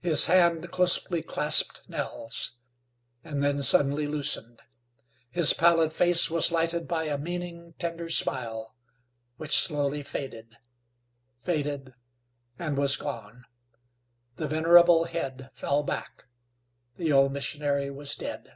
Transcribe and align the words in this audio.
His 0.00 0.24
hand 0.24 0.70
closely 0.70 1.20
clasped 1.20 1.82
Nell's, 1.86 2.54
and 3.22 3.44
then 3.44 3.62
suddenly 3.62 4.06
loosened. 4.06 4.62
His 5.30 5.52
pallid 5.52 5.92
face 5.92 6.30
was 6.30 6.50
lighted 6.50 6.88
by 6.88 7.04
a 7.04 7.18
meaning, 7.18 7.74
tender 7.78 8.08
smile 8.08 8.74
which 9.36 9.58
slowly 9.58 10.02
faded 10.02 10.56
faded, 11.42 11.92
and 12.58 12.78
was 12.78 12.96
gone. 12.96 13.44
The 14.36 14.48
venerable 14.48 15.04
head 15.04 15.50
fell 15.52 15.82
back. 15.82 16.24
The 16.96 17.12
old 17.12 17.32
missionary 17.32 17.90
was 17.90 18.14
dead. 18.16 18.54